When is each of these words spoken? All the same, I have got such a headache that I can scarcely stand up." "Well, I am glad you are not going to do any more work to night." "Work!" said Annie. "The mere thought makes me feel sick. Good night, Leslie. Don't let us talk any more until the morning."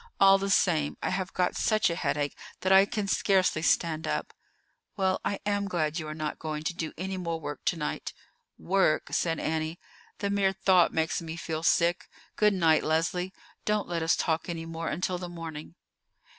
All 0.19 0.39
the 0.39 0.49
same, 0.49 0.97
I 1.03 1.11
have 1.11 1.31
got 1.31 1.55
such 1.55 1.87
a 1.91 1.95
headache 1.95 2.35
that 2.61 2.71
I 2.71 2.87
can 2.87 3.07
scarcely 3.07 3.61
stand 3.61 4.07
up." 4.07 4.33
"Well, 4.97 5.21
I 5.23 5.39
am 5.45 5.67
glad 5.67 5.99
you 5.99 6.07
are 6.07 6.15
not 6.15 6.39
going 6.39 6.63
to 6.63 6.73
do 6.73 6.91
any 6.97 7.17
more 7.17 7.39
work 7.39 7.63
to 7.65 7.77
night." 7.77 8.11
"Work!" 8.57 9.09
said 9.11 9.39
Annie. 9.39 9.79
"The 10.17 10.31
mere 10.31 10.53
thought 10.53 10.91
makes 10.91 11.21
me 11.21 11.35
feel 11.35 11.61
sick. 11.61 12.09
Good 12.35 12.53
night, 12.55 12.83
Leslie. 12.83 13.31
Don't 13.63 13.87
let 13.87 14.01
us 14.01 14.15
talk 14.15 14.49
any 14.49 14.65
more 14.65 14.87
until 14.87 15.19
the 15.19 15.29
morning." 15.29 15.75